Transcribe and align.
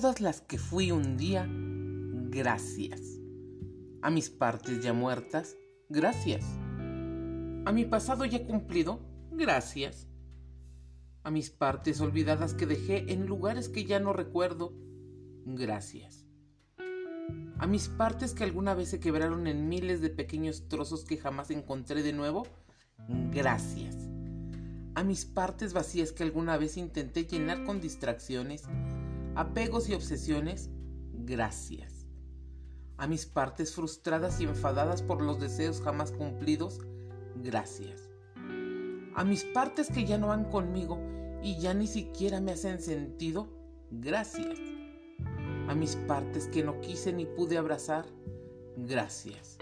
todas 0.00 0.20
las 0.20 0.42
que 0.42 0.58
fui 0.58 0.90
un 0.90 1.16
día, 1.16 1.48
gracias. 1.48 3.00
A 4.02 4.10
mis 4.10 4.28
partes 4.28 4.84
ya 4.84 4.92
muertas, 4.92 5.56
gracias. 5.88 6.44
A 7.64 7.72
mi 7.72 7.86
pasado 7.86 8.26
ya 8.26 8.46
cumplido, 8.46 9.00
gracias. 9.32 10.06
A 11.22 11.30
mis 11.30 11.48
partes 11.48 12.02
olvidadas 12.02 12.52
que 12.52 12.66
dejé 12.66 13.10
en 13.10 13.24
lugares 13.24 13.70
que 13.70 13.86
ya 13.86 13.98
no 13.98 14.12
recuerdo, 14.12 14.74
gracias. 15.46 16.26
A 17.58 17.66
mis 17.66 17.88
partes 17.88 18.34
que 18.34 18.44
alguna 18.44 18.74
vez 18.74 18.90
se 18.90 19.00
quebraron 19.00 19.46
en 19.46 19.66
miles 19.66 20.02
de 20.02 20.10
pequeños 20.10 20.68
trozos 20.68 21.06
que 21.06 21.16
jamás 21.16 21.50
encontré 21.50 22.02
de 22.02 22.12
nuevo, 22.12 22.46
gracias. 23.32 23.96
A 24.94 25.02
mis 25.04 25.24
partes 25.24 25.72
vacías 25.72 26.12
que 26.12 26.22
alguna 26.22 26.58
vez 26.58 26.76
intenté 26.76 27.24
llenar 27.24 27.64
con 27.64 27.80
distracciones, 27.80 28.64
apegos 29.36 29.88
y 29.88 29.94
obsesiones, 29.94 30.70
gracias. 31.12 32.06
A 32.96 33.06
mis 33.06 33.26
partes 33.26 33.74
frustradas 33.74 34.40
y 34.40 34.44
enfadadas 34.44 35.02
por 35.02 35.20
los 35.20 35.38
deseos 35.38 35.82
jamás 35.82 36.10
cumplidos, 36.10 36.80
gracias. 37.36 38.08
A 39.14 39.24
mis 39.24 39.44
partes 39.44 39.88
que 39.88 40.04
ya 40.04 40.18
no 40.18 40.28
van 40.28 40.44
conmigo 40.44 40.98
y 41.42 41.58
ya 41.58 41.74
ni 41.74 41.86
siquiera 41.86 42.40
me 42.40 42.52
hacen 42.52 42.80
sentido, 42.80 43.48
gracias. 43.90 44.58
A 45.68 45.74
mis 45.74 45.96
partes 45.96 46.48
que 46.48 46.64
no 46.64 46.80
quise 46.80 47.12
ni 47.12 47.26
pude 47.26 47.58
abrazar, 47.58 48.06
gracias. 48.76 49.58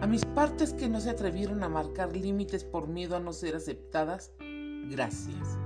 A 0.00 0.06
mis 0.06 0.24
partes 0.24 0.72
que 0.74 0.88
no 0.88 1.00
se 1.00 1.10
atrevieron 1.10 1.62
a 1.64 1.68
marcar 1.68 2.16
límites 2.16 2.62
por 2.64 2.88
miedo 2.88 3.16
a 3.16 3.20
no 3.20 3.32
ser 3.32 3.56
aceptadas, 3.56 4.32
gracias. 4.90 5.58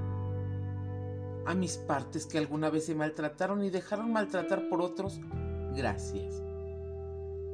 A 1.49 1.55
mis 1.55 1.79
partes 1.79 2.27
que 2.27 2.37
alguna 2.37 2.69
vez 2.69 2.85
se 2.85 2.95
maltrataron 2.95 3.65
y 3.65 3.71
dejaron 3.71 4.13
maltratar 4.13 4.69
por 4.69 4.83
otros, 4.83 5.19
gracias. 5.75 6.43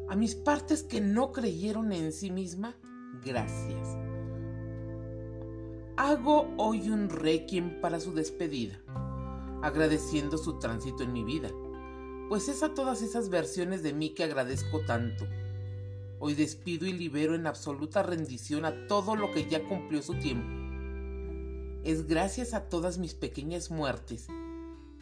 A 0.09 0.17
mis 0.17 0.35
partes 0.35 0.83
que 0.83 1.01
no 1.01 1.31
creyeron 1.31 1.93
en 1.93 2.11
sí 2.11 2.33
misma, 2.33 2.75
gracias. 3.25 3.97
Hago 5.97 6.53
hoy 6.57 6.91
un 6.91 7.09
requiem 7.09 7.81
para 7.81 8.01
su 8.01 8.13
despedida, 8.13 8.81
agradeciendo 9.63 10.39
su 10.39 10.59
tránsito 10.59 11.05
en 11.05 11.13
mi 11.13 11.23
vida, 11.23 11.51
pues 12.29 12.49
es 12.49 12.65
a 12.65 12.75
todas 12.75 13.01
esas 13.01 13.29
versiones 13.29 13.85
de 13.85 13.93
mí 13.93 14.11
que 14.11 14.25
agradezco 14.25 14.81
tanto. 14.85 15.25
Hoy 16.19 16.35
despido 16.35 16.85
y 16.87 16.95
libero 16.95 17.37
en 17.37 17.47
absoluta 17.47 18.03
rendición 18.03 18.65
a 18.65 18.89
todo 18.89 19.15
lo 19.15 19.31
que 19.31 19.49
ya 19.49 19.63
cumplió 19.63 20.03
su 20.03 20.15
tiempo. 20.15 20.64
Es 21.85 22.07
gracias 22.07 22.55
a 22.55 22.69
todas 22.69 22.99
mis 22.99 23.15
pequeñas 23.15 23.71
muertes 23.71 24.27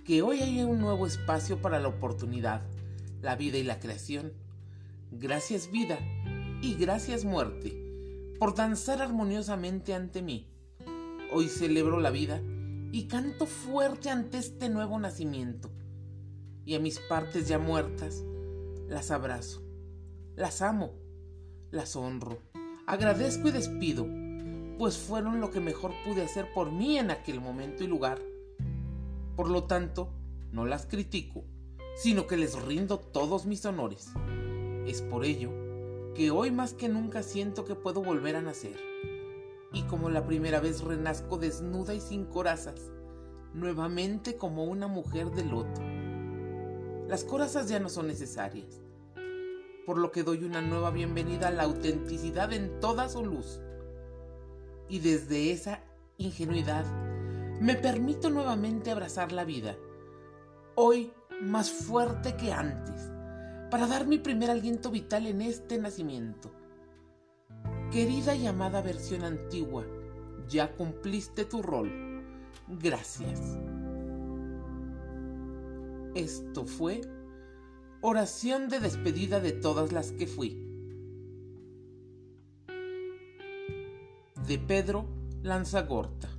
que 0.05 0.23
hoy 0.23 0.41
hay 0.41 0.63
un 0.63 0.81
nuevo 0.81 1.07
espacio 1.07 1.63
para 1.63 1.81
la 1.81 1.89
oportunidad, 1.89 2.63
la 3.21 3.37
vida 3.37 3.57
y 3.59 3.63
la 3.63 3.79
creación. 3.79 4.33
Gracias 5.13 5.71
vida 5.71 5.99
y 6.61 6.75
gracias 6.75 7.25
muerte 7.25 8.35
por 8.39 8.55
danzar 8.55 9.01
armoniosamente 9.01 9.95
ante 9.95 10.23
mí 10.23 10.53
Hoy 11.35 11.49
celebro 11.49 11.99
la 11.99 12.11
vida 12.11 12.43
y 12.93 13.05
canto 13.09 13.47
fuerte 13.47 14.11
ante 14.11 14.37
este 14.37 14.69
nuevo 14.69 14.99
nacimiento. 14.99 15.71
Y 16.67 16.75
a 16.75 16.79
mis 16.79 16.99
partes 16.99 17.49
ya 17.49 17.59
muertas, 17.59 18.23
las 18.87 19.11
abrazo, 19.11 19.63
las 20.37 20.61
amo, 20.61 20.93
las 21.71 21.97
honro, 21.97 22.39
agradezco 22.87 23.49
y 23.49 23.53
despido, 23.53 24.07
pues 24.83 24.99
fueron 24.99 25.41
lo 25.41 25.53
que 25.53 25.61
mejor 25.61 25.93
pude 26.05 26.23
hacer 26.23 26.53
por 26.53 26.73
mí 26.73 26.99
en 26.99 27.13
aquel 27.13 27.41
momento 27.41 27.85
y 27.85 27.87
lugar. 27.87 28.21
Por 29.37 29.49
lo 29.49 29.63
tanto, 29.63 30.13
no 30.51 30.67
las 30.67 30.87
critico, 30.87 31.45
sino 31.95 32.27
que 32.27 32.37
les 32.37 32.61
rindo 32.61 32.99
todos 32.99 33.47
mis 33.47 33.65
honores. 33.65 34.11
Es 34.85 35.01
por 35.01 35.25
ello 35.25 35.53
que 36.17 36.33
hoy 36.33 36.51
más 36.51 36.75
que 36.75 36.89
nunca 36.89 37.23
siento 37.23 37.65
que 37.65 37.77
puedo 37.77 38.03
volver 38.03 38.35
a 38.35 38.43
nacer 38.43 38.77
y 39.73 39.83
como 39.83 40.11
la 40.11 40.27
primera 40.27 40.59
vez 40.59 40.81
renazco 40.81 41.39
desnuda 41.39 41.95
y 41.95 42.01
sin 42.01 42.25
corazas, 42.25 42.91
nuevamente 43.55 44.37
como 44.37 44.65
una 44.65 44.89
mujer 44.89 45.31
de 45.31 45.45
loto. 45.45 45.81
Las 47.07 47.23
corazas 47.23 47.69
ya 47.69 47.79
no 47.79 47.89
son 47.89 48.09
necesarias, 48.09 48.81
por 49.87 49.97
lo 49.97 50.11
que 50.11 50.25
doy 50.25 50.43
una 50.43 50.61
nueva 50.61 50.91
bienvenida 50.91 51.47
a 51.47 51.53
la 51.53 51.63
autenticidad 51.63 52.53
en 52.53 52.81
toda 52.81 53.09
su 53.09 53.25
luz. 53.25 53.61
Y 54.89 54.99
desde 54.99 55.53
esa 55.53 55.81
ingenuidad 56.19 56.85
me 57.61 57.75
permito 57.75 58.31
nuevamente 58.31 58.91
abrazar 58.91 59.33
la 59.33 59.45
vida, 59.45 59.77
hoy 60.75 61.13
más 61.41 61.71
fuerte 61.71 62.37
que 62.37 62.53
antes, 62.53 63.11
para 63.71 63.87
dar 63.87 64.07
mi 64.07 64.19
primer 64.19 64.51
aliento 64.51 64.91
vital 64.91 65.27
en 65.27 65.43
este 65.43 65.79
nacimiento 65.79 66.51
Querida 67.93 68.35
y 68.35 68.47
amada 68.47 68.81
versión 68.81 69.23
antigua, 69.23 69.85
ya 70.49 70.75
cumpliste 70.75 71.45
tu 71.45 71.61
rol. 71.61 72.25
Gracias. 72.81 73.59
Esto 76.15 76.65
fue 76.65 77.03
oración 78.01 78.71
de 78.71 78.81
despedida 78.81 79.41
de 79.41 79.53
todas 79.53 79.93
las 79.93 80.11
que 80.13 80.27
fui. 80.27 80.72
De 84.47 84.59
Pedro 84.59 85.07
Lanzagorta. 85.43 86.32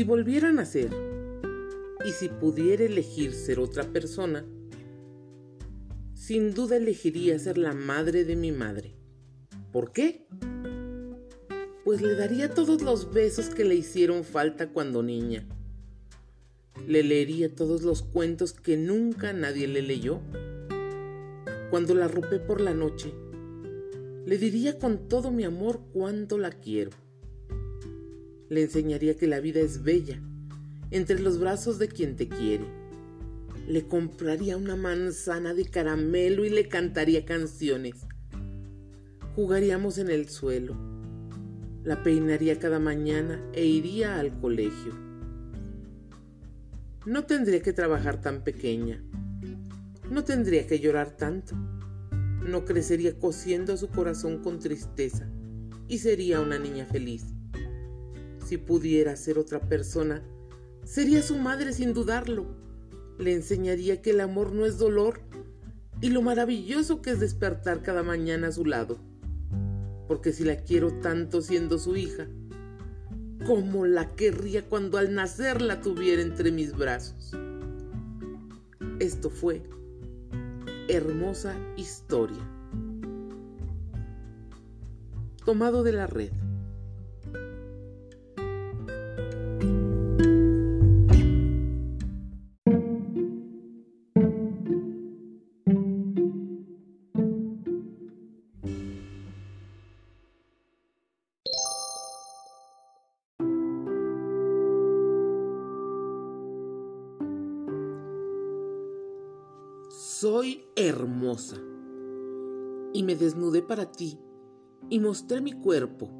Si 0.00 0.04
volviera 0.04 0.48
a 0.48 0.52
nacer 0.52 0.88
y 2.06 2.12
si 2.12 2.30
pudiera 2.30 2.84
elegir 2.84 3.34
ser 3.34 3.60
otra 3.60 3.84
persona, 3.84 4.46
sin 6.14 6.54
duda 6.54 6.76
elegiría 6.76 7.38
ser 7.38 7.58
la 7.58 7.74
madre 7.74 8.24
de 8.24 8.34
mi 8.34 8.50
madre. 8.50 8.94
¿Por 9.74 9.92
qué? 9.92 10.26
Pues 11.84 12.00
le 12.00 12.14
daría 12.14 12.54
todos 12.54 12.80
los 12.80 13.12
besos 13.12 13.50
que 13.50 13.66
le 13.66 13.74
hicieron 13.74 14.24
falta 14.24 14.70
cuando 14.70 15.02
niña. 15.02 15.46
Le 16.86 17.02
leería 17.02 17.54
todos 17.54 17.82
los 17.82 18.00
cuentos 18.02 18.54
que 18.54 18.78
nunca 18.78 19.34
nadie 19.34 19.68
le 19.68 19.82
leyó. 19.82 20.22
Cuando 21.68 21.94
la 21.94 22.08
rompé 22.08 22.38
por 22.38 22.62
la 22.62 22.72
noche, 22.72 23.12
le 24.24 24.38
diría 24.38 24.78
con 24.78 25.10
todo 25.10 25.30
mi 25.30 25.44
amor 25.44 25.82
cuánto 25.92 26.38
la 26.38 26.52
quiero 26.52 26.92
le 28.50 28.62
enseñaría 28.62 29.16
que 29.16 29.28
la 29.28 29.40
vida 29.40 29.60
es 29.60 29.82
bella 29.82 30.20
entre 30.90 31.20
los 31.20 31.38
brazos 31.38 31.78
de 31.78 31.88
quien 31.88 32.16
te 32.16 32.28
quiere. 32.28 32.64
Le 33.68 33.86
compraría 33.86 34.56
una 34.56 34.74
manzana 34.74 35.54
de 35.54 35.64
caramelo 35.64 36.44
y 36.44 36.50
le 36.50 36.68
cantaría 36.68 37.24
canciones. 37.24 37.94
Jugaríamos 39.36 39.98
en 39.98 40.10
el 40.10 40.28
suelo. 40.28 40.76
La 41.84 42.02
peinaría 42.02 42.58
cada 42.58 42.80
mañana 42.80 43.40
e 43.52 43.64
iría 43.64 44.18
al 44.18 44.38
colegio. 44.40 44.94
No 47.06 47.24
tendría 47.24 47.62
que 47.62 47.72
trabajar 47.72 48.20
tan 48.20 48.42
pequeña. 48.42 49.00
No 50.10 50.24
tendría 50.24 50.66
que 50.66 50.80
llorar 50.80 51.16
tanto. 51.16 51.54
No 52.44 52.64
crecería 52.64 53.16
cosiendo 53.16 53.76
su 53.76 53.88
corazón 53.88 54.42
con 54.42 54.58
tristeza 54.58 55.30
y 55.86 55.98
sería 55.98 56.40
una 56.40 56.58
niña 56.58 56.84
feliz. 56.86 57.24
Si 58.50 58.58
pudiera 58.58 59.14
ser 59.14 59.38
otra 59.38 59.60
persona, 59.60 60.24
sería 60.82 61.22
su 61.22 61.38
madre 61.38 61.72
sin 61.72 61.94
dudarlo. 61.94 62.46
Le 63.16 63.32
enseñaría 63.32 64.02
que 64.02 64.10
el 64.10 64.18
amor 64.18 64.52
no 64.52 64.66
es 64.66 64.76
dolor 64.76 65.20
y 66.00 66.08
lo 66.08 66.20
maravilloso 66.20 67.00
que 67.00 67.10
es 67.10 67.20
despertar 67.20 67.80
cada 67.84 68.02
mañana 68.02 68.48
a 68.48 68.50
su 68.50 68.64
lado. 68.64 68.98
Porque 70.08 70.32
si 70.32 70.42
la 70.42 70.56
quiero 70.56 70.94
tanto 70.94 71.42
siendo 71.42 71.78
su 71.78 71.96
hija, 71.96 72.26
¿cómo 73.46 73.86
la 73.86 74.16
querría 74.16 74.68
cuando 74.68 74.98
al 74.98 75.14
nacer 75.14 75.62
la 75.62 75.80
tuviera 75.80 76.20
entre 76.20 76.50
mis 76.50 76.76
brazos? 76.76 77.30
Esto 78.98 79.30
fue 79.30 79.62
hermosa 80.88 81.54
historia. 81.76 82.44
Tomado 85.44 85.84
de 85.84 85.92
la 85.92 86.08
red. 86.08 86.32
Soy 110.20 110.66
hermosa. 110.76 111.56
Y 112.92 113.04
me 113.04 113.16
desnudé 113.16 113.62
para 113.62 113.90
ti 113.90 114.18
y 114.90 115.00
mostré 115.00 115.40
mi 115.40 115.52
cuerpo, 115.52 116.10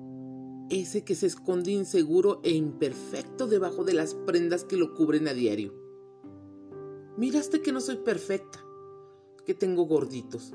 ese 0.71 1.05
que 1.05 1.15
se 1.15 1.27
esconde 1.27 1.73
inseguro 1.73 2.41
e 2.43 2.53
imperfecto 2.53 3.47
debajo 3.47 3.85
de 3.85 3.93
las 3.93 4.15
prendas 4.15 4.65
que 4.65 4.79
lo 4.79 4.95
cubren 4.95 5.29
a 5.29 5.35
diario. 5.35 5.75
Miraste 7.19 7.61
que 7.61 7.73
no 7.73 7.83
soy 7.83 7.97
perfecta, 7.97 8.65
que 9.45 9.53
tengo 9.53 9.85
gorditos, 9.85 10.55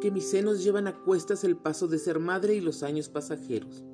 que 0.00 0.10
mis 0.10 0.24
senos 0.24 0.64
llevan 0.64 0.86
a 0.86 0.98
cuestas 1.02 1.44
el 1.44 1.58
paso 1.58 1.88
de 1.88 1.98
ser 1.98 2.20
madre 2.20 2.54
y 2.54 2.62
los 2.62 2.82
años 2.82 3.10
pasajeros. 3.10 3.84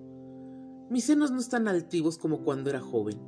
Mis 0.88 1.03
senos 1.03 1.32
no 1.32 1.41
están 1.41 1.67
altivos 1.67 2.17
como 2.17 2.44
cuando 2.44 2.70
era 2.70 2.81
joven. 2.81 3.19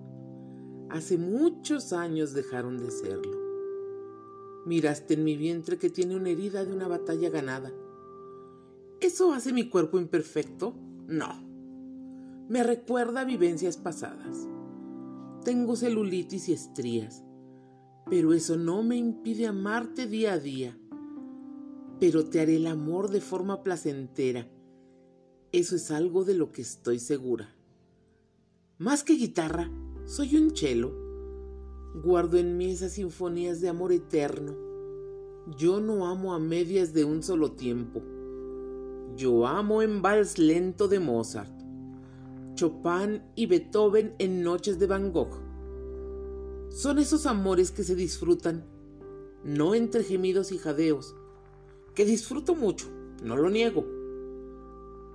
Hace 0.91 1.19
muchos 1.19 1.93
años 1.93 2.35
dejaron 2.35 2.79
de 2.79 2.93
serlo. 2.93 3.44
Miraste 4.67 5.15
en 5.15 5.25
mi 5.25 5.37
vientre 5.37 5.79
que 5.79 5.91
tiene 5.91 6.17
una 6.17 6.31
herida 6.31 6.65
de 6.65 6.73
una 6.73 6.89
batalla 6.89 7.31
ganada. 7.31 7.73
¿Eso 9.01 9.33
hace 9.33 9.53
mi 9.53 9.69
cuerpo 9.69 9.99
imperfecto? 9.99 10.75
No. 11.07 11.43
Me 12.49 12.63
recuerda 12.63 13.25
vivencias 13.25 13.77
pasadas. 13.77 14.49
Tengo 15.45 15.77
celulitis 15.77 16.49
y 16.49 16.53
estrías, 16.53 17.23
pero 18.09 18.33
eso 18.33 18.57
no 18.57 18.83
me 18.83 18.97
impide 18.97 19.47
amarte 19.47 20.07
día 20.07 20.35
a 20.35 20.39
día. 20.39 20.79
Pero 22.01 22.25
te 22.27 22.41
haré 22.41 22.57
el 22.57 22.67
amor 22.67 23.11
de 23.11 23.21
forma 23.21 23.63
placentera 23.63 24.49
eso 25.55 25.77
es 25.77 25.93
algo 25.93 26.25
de 26.25 26.35
lo 26.35 26.51
que 26.51 26.63
estoy 26.63 26.99
segura. 26.99 27.55
Más 28.77 29.05
que 29.05 29.13
guitarra, 29.13 29.71
soy 30.05 30.35
un 30.37 30.51
chelo. 30.51 31.04
Guardo 31.95 32.39
en 32.39 32.57
mí 32.57 32.73
esas 32.73 32.93
sinfonías 32.93 33.61
de 33.61 33.69
amor 33.69 33.93
eterno. 33.93 34.55
Yo 35.57 35.81
no 35.81 36.07
amo 36.07 36.35
a 36.35 36.39
medias 36.39 36.93
de 36.93 37.05
un 37.05 37.23
solo 37.23 37.53
tiempo. 37.53 38.03
Yo 39.17 39.47
amo 39.47 39.81
en 39.81 40.03
vals 40.03 40.39
lento 40.39 40.89
de 40.89 40.99
Mozart, 40.99 41.53
Chopin 42.55 43.23
y 43.37 43.47
Beethoven 43.47 44.15
en 44.19 44.43
noches 44.43 44.79
de 44.79 44.87
Van 44.87 45.13
Gogh. 45.13 45.41
Son 46.71 46.99
esos 46.99 47.27
amores 47.27 47.71
que 47.71 47.85
se 47.85 47.95
disfrutan, 47.95 48.65
no 49.45 49.75
entre 49.75 50.03
gemidos 50.03 50.51
y 50.51 50.59
jadeos, 50.59 51.15
que 51.95 52.05
disfruto 52.05 52.55
mucho, 52.55 52.89
no 53.23 53.37
lo 53.37 53.51
niego 53.51 53.85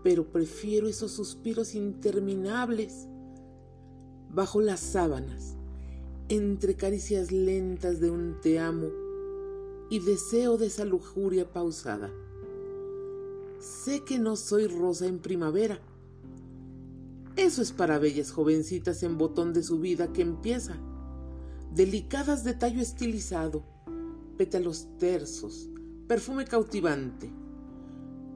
pero 0.04 0.32
prefiero 0.32 0.88
esos 0.88 1.12
suspiros 1.12 1.75
interminables 1.75 3.08
bajo 4.30 4.62
las 4.62 4.80
sábanas, 4.80 5.58
entre 6.30 6.76
caricias 6.76 7.31
lentas 7.31 8.00
de 8.00 8.10
un 8.10 8.40
te 8.42 8.60
amo 8.60 8.88
y 9.90 10.00
deseo 10.00 10.58
de 10.58 10.68
esa 10.68 10.86
lujuria 10.86 11.52
pausada. 11.52 12.10
Sé 13.60 14.04
que 14.06 14.20
no 14.20 14.36
soy 14.36 14.68
rosa 14.68 15.08
en 15.08 15.20
primavera. 15.20 15.80
Eso 17.36 17.62
es 17.62 17.72
para 17.72 18.00
bellas 18.00 18.31
jovencitas 18.31 19.04
en 19.04 19.18
botón 19.18 19.54
de 19.54 19.64
su 19.64 19.80
vida 19.80 20.14
que 20.14 20.22
empieza, 20.22 20.78
delicadas 21.74 22.44
de 22.44 22.54
tallo 22.54 22.82
estilizado, 22.82 23.64
pétalos 24.38 24.88
tersos, 24.98 25.70
perfume 26.08 26.46
cautivante 26.46 27.32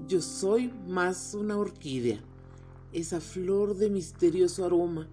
yo 0.07 0.21
soy 0.21 0.71
más 0.87 1.33
una 1.33 1.57
orquídea, 1.57 2.19
esa 2.91 3.21
flor 3.21 3.77
de 3.77 3.89
misterioso 3.89 4.65
aroma, 4.65 5.07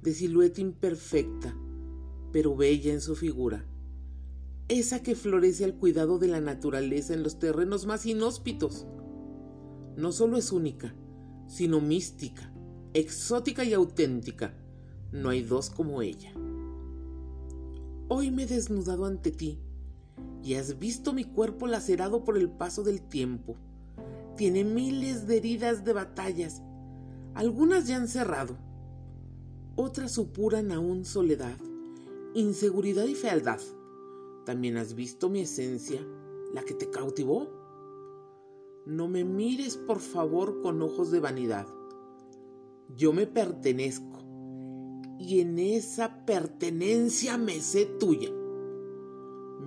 de 0.00 0.14
silueta 0.14 0.60
imperfecta, 0.60 1.56
pero 2.32 2.56
bella 2.56 2.92
en 2.92 3.00
su 3.00 3.14
figura. 3.14 3.64
Esa 4.68 5.02
que 5.02 5.14
florece 5.14 5.64
al 5.64 5.74
cuidado 5.74 6.18
de 6.18 6.28
la 6.28 6.40
naturaleza 6.40 7.14
en 7.14 7.22
los 7.22 7.38
terrenos 7.38 7.86
más 7.86 8.06
inhóspitos. 8.06 8.86
No 9.96 10.12
solo 10.12 10.36
es 10.38 10.50
única, 10.50 10.94
sino 11.46 11.80
mística, 11.80 12.52
exótica 12.94 13.64
y 13.64 13.74
auténtica. 13.74 14.54
No 15.12 15.28
hay 15.28 15.42
dos 15.42 15.68
como 15.68 16.00
ella. 16.00 16.32
Hoy 18.08 18.30
me 18.30 18.44
he 18.44 18.46
desnudado 18.46 19.04
ante 19.04 19.30
ti 19.30 19.60
y 20.42 20.54
has 20.54 20.78
visto 20.78 21.12
mi 21.12 21.24
cuerpo 21.24 21.66
lacerado 21.66 22.24
por 22.24 22.38
el 22.38 22.50
paso 22.50 22.82
del 22.82 23.02
tiempo 23.02 23.56
tiene 24.36 24.64
miles 24.64 25.26
de 25.26 25.36
heridas 25.36 25.84
de 25.84 25.92
batallas. 25.92 26.62
Algunas 27.34 27.86
ya 27.86 27.96
han 27.96 28.08
cerrado. 28.08 28.56
Otras 29.76 30.12
supuran 30.12 30.72
aún 30.72 31.04
soledad, 31.04 31.56
inseguridad 32.34 33.06
y 33.06 33.14
fealdad. 33.14 33.60
También 34.44 34.76
has 34.76 34.94
visto 34.94 35.28
mi 35.28 35.40
esencia, 35.40 36.06
la 36.52 36.62
que 36.62 36.74
te 36.74 36.90
cautivó. 36.90 37.48
No 38.86 39.08
me 39.08 39.24
mires, 39.24 39.76
por 39.76 40.00
favor, 40.00 40.60
con 40.60 40.82
ojos 40.82 41.10
de 41.10 41.20
vanidad. 41.20 41.66
Yo 42.96 43.12
me 43.12 43.26
pertenezco 43.26 44.18
y 45.18 45.40
en 45.40 45.58
esa 45.58 46.24
pertenencia 46.26 47.38
me 47.38 47.60
sé 47.60 47.86
tuya. 47.86 48.30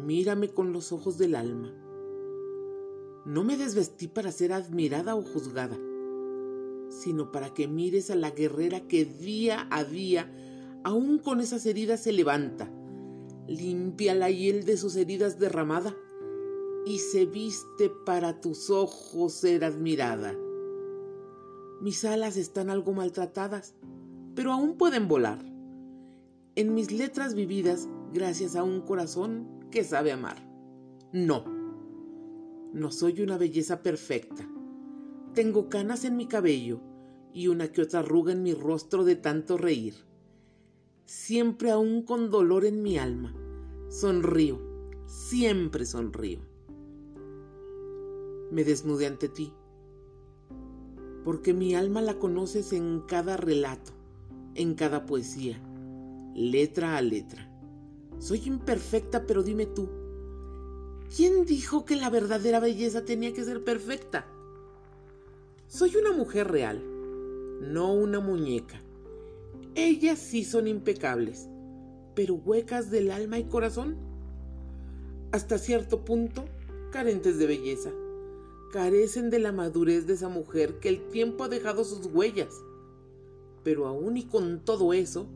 Mírame 0.06 0.50
con 0.50 0.74
los 0.74 0.92
ojos 0.92 1.18
del 1.18 1.36
alma 1.36 1.74
no 3.26 3.44
me 3.44 3.58
desvestí 3.58 4.08
para 4.08 4.32
ser 4.32 4.54
admirada 4.54 5.16
o 5.16 5.24
juzgada, 5.24 5.80
sino 6.90 7.32
para 7.32 7.56
que 7.56 7.68
mires 7.68 8.12
a 8.12 8.16
la 8.16 8.30
guerrera 8.30 8.88
que 8.88 9.04
día 9.04 9.68
a 9.72 9.84
día, 9.84 10.32
aún 10.86 11.20
con 11.20 11.42
esas 11.42 11.66
heridas, 11.66 12.02
se 12.02 12.14
levanta, 12.14 12.72
limpia 13.46 14.16
la 14.16 14.30
hiel 14.30 14.64
de 14.64 14.78
sus 14.78 14.96
heridas 14.96 15.38
derramada 15.38 15.94
y 16.86 17.00
se 17.00 17.26
viste 17.26 17.92
para 18.06 18.40
tus 18.40 18.70
ojos 18.70 19.34
ser 19.34 19.66
admirada. 19.66 20.34
Mis 21.82 22.06
alas 22.06 22.38
están 22.38 22.70
algo 22.70 22.94
maltratadas, 22.94 23.76
pero 24.34 24.54
aún 24.54 24.78
pueden 24.78 25.10
volar. 25.10 25.44
En 26.56 26.74
mis 26.74 26.94
letras 26.94 27.34
vividas, 27.34 27.90
gracias 28.14 28.56
a 28.56 28.64
un 28.64 28.80
corazón 28.80 29.68
que 29.72 29.84
sabe 29.84 30.14
amar. 30.14 30.48
No 31.12 31.56
no 32.76 32.92
soy 32.92 33.22
una 33.22 33.38
belleza 33.38 33.82
perfecta. 33.82 34.46
Tengo 35.34 35.70
canas 35.70 36.04
en 36.04 36.18
mi 36.18 36.28
cabello 36.28 36.82
y 37.34 37.48
una 37.48 37.70
que 37.70 37.82
otra 37.82 38.02
arruga 38.02 38.34
en 38.34 38.44
mi 38.44 38.54
rostro 38.54 39.06
de 39.06 39.16
tanto 39.16 39.58
reír. 39.58 39.96
Siempre 41.06 41.72
aún 41.72 42.02
con 42.02 42.30
dolor 42.30 42.66
en 42.66 42.82
mi 42.82 42.98
alma. 42.98 43.34
Sonrío, 43.90 44.60
siempre 45.06 45.86
sonrío. 45.86 46.40
Me 48.52 48.64
desnudé 48.64 49.08
ante 49.08 49.30
ti, 49.30 49.54
porque 51.24 51.54
mi 51.54 51.76
alma 51.76 52.02
la 52.02 52.20
conoces 52.20 52.74
en 52.74 53.02
cada 53.02 53.38
relato, 53.38 53.92
en 54.54 54.76
cada 54.76 55.06
poesía, 55.06 55.60
letra 56.36 56.98
a 56.98 57.02
letra. 57.02 57.52
Soy 58.20 58.42
imperfecta, 58.46 59.26
pero 59.26 59.44
dime 59.44 59.66
tú, 59.66 59.90
¿Quién 61.16 61.46
dijo 61.46 61.86
que 61.86 61.96
la 61.96 62.10
verdadera 62.10 62.60
belleza 62.60 63.06
tenía 63.06 63.32
que 63.32 63.46
ser 63.46 63.64
perfecta? 63.64 64.26
Soy 65.68 65.96
una 65.96 66.12
mujer 66.12 66.52
real, 66.52 66.84
no 67.62 67.94
una 67.94 68.20
muñeca. 68.20 68.82
Ellas 69.76 70.20
sí 70.20 70.46
son 70.46 70.70
impecables, 70.70 71.50
pero 72.16 72.36
huecas 72.36 72.90
del 72.92 73.12
alma 73.12 73.40
y 73.40 73.44
corazón. 73.44 73.98
Hasta 75.34 75.58
cierto 75.58 76.06
punto, 76.06 76.46
carentes 76.92 77.38
de 77.38 77.46
belleza. 77.46 77.92
Carecen 78.72 79.30
de 79.30 79.40
la 79.40 79.52
madurez 79.52 80.08
de 80.08 80.14
esa 80.14 80.30
mujer 80.30 80.80
que 80.80 80.88
el 80.88 81.10
tiempo 81.10 81.44
ha 81.44 81.50
dejado 81.50 81.84
sus 81.84 82.06
huellas. 82.06 82.54
Pero 83.64 83.86
aún 83.86 84.16
y 84.16 84.24
con 84.24 84.64
todo 84.64 84.94
eso, 84.94 85.28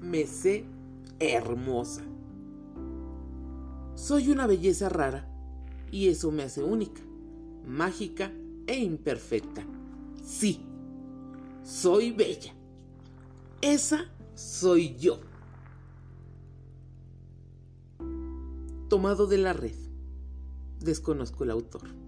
me 0.00 0.26
sé 0.26 0.64
hermosa. 1.20 2.02
Soy 3.94 4.30
una 4.30 4.46
belleza 4.46 4.88
rara 4.88 5.28
y 5.90 6.08
eso 6.08 6.32
me 6.32 6.44
hace 6.44 6.62
única, 6.62 7.02
mágica 7.66 8.32
e 8.66 8.78
imperfecta. 8.78 9.66
Sí, 10.24 10.64
soy 11.62 12.10
bella. 12.10 12.54
Esa 13.62 14.10
soy 14.34 14.96
yo. 14.96 15.20
Tomado 18.88 19.28
de 19.28 19.38
la 19.38 19.52
red. 19.52 19.76
Desconozco 20.80 21.44
el 21.44 21.52
autor. 21.52 22.01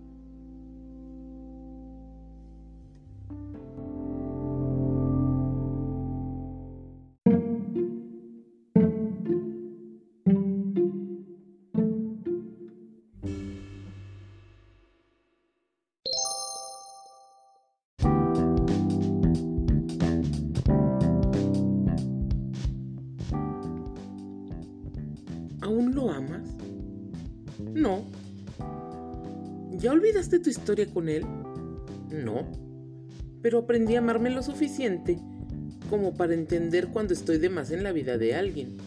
¿Ya 29.84 29.92
olvidaste 29.92 30.38
tu 30.38 30.48
historia 30.48 30.86
con 30.86 31.10
él? 31.10 31.26
No, 32.10 32.50
pero 33.42 33.58
aprendí 33.58 33.96
a 33.96 33.98
amarme 33.98 34.30
lo 34.30 34.42
suficiente 34.42 35.18
como 35.90 36.14
para 36.14 36.32
entender 36.32 36.88
cuando 36.88 37.12
estoy 37.12 37.36
de 37.36 37.50
más 37.50 37.70
en 37.70 37.82
la 37.82 37.92
vida 37.92 38.16
de 38.16 38.34
alguien. 38.34 38.78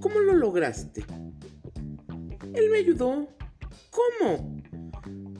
¿Cómo 0.00 0.20
lo 0.20 0.34
lograste? 0.34 1.04
Él 2.54 2.70
me 2.70 2.78
ayudó. 2.78 3.26
¿Cómo? 3.90 4.62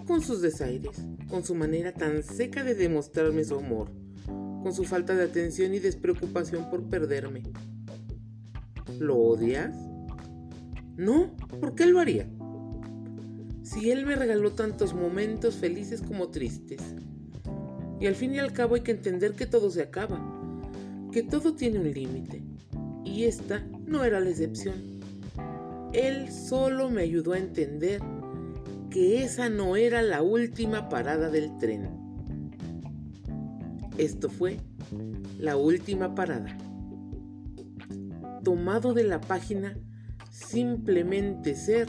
Con 0.08 0.20
sus 0.22 0.42
desaires, 0.42 1.00
con 1.30 1.44
su 1.44 1.54
manera 1.54 1.94
tan 1.94 2.24
seca 2.24 2.64
de 2.64 2.74
demostrarme 2.74 3.44
su 3.44 3.54
amor, 3.54 3.90
con 4.26 4.74
su 4.74 4.82
falta 4.82 5.14
de 5.14 5.22
atención 5.22 5.72
y 5.72 5.78
despreocupación 5.78 6.68
por 6.68 6.82
perderme. 6.88 7.44
¿Lo 8.98 9.18
odias? 9.18 9.76
No, 10.96 11.30
¿por 11.60 11.76
qué 11.76 11.86
lo 11.86 12.00
haría? 12.00 12.28
Si 13.72 13.90
él 13.90 14.04
me 14.04 14.16
regaló 14.16 14.52
tantos 14.52 14.92
momentos 14.92 15.54
felices 15.54 16.02
como 16.02 16.28
tristes. 16.28 16.82
Y 18.00 18.06
al 18.06 18.14
fin 18.14 18.34
y 18.34 18.38
al 18.38 18.52
cabo 18.52 18.74
hay 18.74 18.82
que 18.82 18.90
entender 18.90 19.32
que 19.32 19.46
todo 19.46 19.70
se 19.70 19.82
acaba, 19.82 20.20
que 21.12 21.22
todo 21.22 21.54
tiene 21.54 21.78
un 21.78 21.90
límite. 21.90 22.42
Y 23.04 23.24
esta 23.24 23.64
no 23.86 24.04
era 24.04 24.20
la 24.20 24.28
excepción. 24.28 24.74
Él 25.92 26.30
solo 26.30 26.90
me 26.90 27.02
ayudó 27.02 27.32
a 27.32 27.38
entender 27.38 28.02
que 28.90 29.22
esa 29.22 29.48
no 29.48 29.76
era 29.76 30.02
la 30.02 30.22
última 30.22 30.88
parada 30.88 31.30
del 31.30 31.56
tren. 31.58 31.88
Esto 33.96 34.28
fue 34.28 34.58
la 35.38 35.56
última 35.56 36.14
parada. 36.14 36.58
Tomado 38.42 38.92
de 38.92 39.04
la 39.04 39.20
página 39.20 39.76
Simplemente 40.32 41.54
ser 41.54 41.88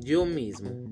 yo 0.00 0.26
mismo. 0.26 0.89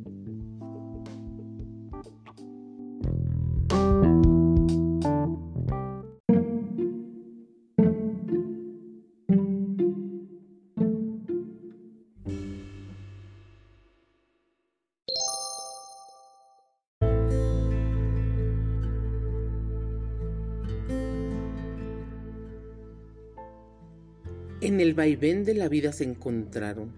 En 24.60 24.80
el 24.80 24.92
vaivén 24.92 25.44
de 25.44 25.54
la 25.54 25.68
vida 25.68 25.92
se 25.92 26.02
encontraron 26.02 26.90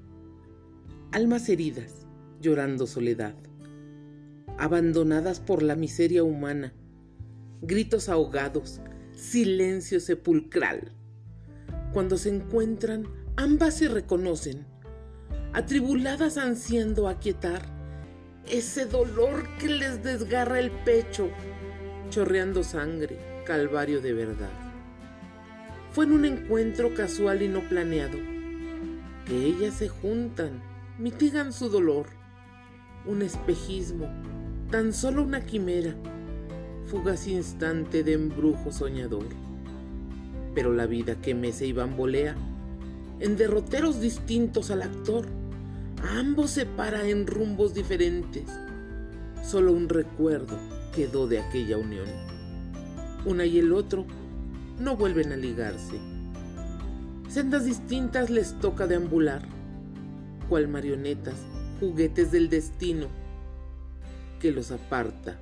almas 1.13 1.47
heridas, 1.51 2.07
llorando 2.41 2.87
soledad, 2.87 3.35
abandonadas 4.57 5.41
por 5.41 5.63
la 5.63 5.77
miseria 5.77 6.25
humana, 6.25 6.73
gritos 7.61 8.09
ahogados, 8.09 8.81
silencio 9.13 10.01
sepulcral. 10.01 10.93
Cuando 11.93 12.17
se 12.17 12.31
encuentran, 12.31 13.05
ambas 13.37 13.75
se 13.75 13.89
reconocen, 13.89 14.65
atribuladas 15.53 16.39
ansiando 16.39 17.09
aquietar 17.09 17.61
ese 18.51 18.87
dolor 18.87 19.47
que 19.59 19.69
les 19.69 20.03
desgarra 20.03 20.61
el 20.61 20.71
pecho, 20.71 21.29
chorreando 22.09 22.65
sangre, 22.65 23.19
calvario 23.45 24.01
de 24.01 24.15
verdad. 24.15 24.70
Fue 25.93 26.05
en 26.05 26.13
un 26.13 26.25
encuentro 26.25 26.95
casual 26.95 27.43
y 27.43 27.49
no 27.49 27.69
planeado 27.69 28.17
que 29.27 29.45
ellas 29.45 29.75
se 29.75 29.89
juntan, 29.89 30.61
mitigan 30.99 31.53
su 31.53 31.69
dolor. 31.69 32.07
Un 33.07 33.23
espejismo, 33.23 34.09
tan 34.71 34.93
solo 34.93 35.23
una 35.23 35.45
quimera, 35.45 35.95
fugaz 36.87 37.27
instante 37.27 38.03
de 38.03 38.13
embrujo 38.13 38.73
soñador. 38.73 39.27
Pero 40.55 40.73
la 40.73 40.87
vida 40.87 41.15
que 41.21 41.35
mece 41.35 41.67
y 41.67 41.73
bambolea, 41.73 42.37
en 43.21 43.37
derroteros 43.37 44.01
distintos 44.01 44.71
al 44.71 44.83
actor, 44.83 45.27
a 46.03 46.19
ambos 46.19 46.51
separa 46.51 47.09
en 47.09 47.27
rumbos 47.27 47.75
diferentes. 47.75 48.45
Solo 49.45 49.73
un 49.73 49.89
recuerdo 49.89 50.57
quedó 50.95 51.27
de 51.27 51.41
aquella 51.41 51.79
unión. 51.79 52.07
Una 53.25 53.45
y 53.45 53.59
el 53.59 53.73
otro 53.73 54.07
no 54.81 54.97
vuelven 54.97 55.33
a 55.33 55.37
ligarse. 55.37 56.01
Sendas 57.29 57.67
distintas 57.67 58.31
les 58.31 58.59
toca 58.59 58.87
deambular, 58.87 59.43
cual 60.49 60.69
marionetas, 60.69 61.37
juguetes 61.79 62.33
del 62.33 62.49
destino, 62.49 63.07
que 64.41 64.51
los 64.51 64.73
aparta 64.73 65.39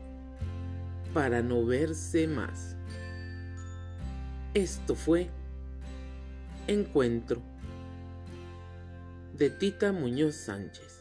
para 1.15 1.41
no 1.41 1.65
verse 1.65 2.27
más. 2.27 2.77
Esto 4.55 4.97
fue 4.97 5.31
Encuentro 6.67 7.41
de 9.35 9.51
Tita 9.51 9.93
Muñoz 9.93 10.35
Sánchez. 10.35 10.98